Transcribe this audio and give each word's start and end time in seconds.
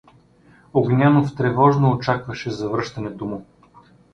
Огнянов 0.73 1.31
тревожно 1.35 1.95
очакваше 1.95 2.51
завръщането 2.51 3.25
му. 3.25 3.45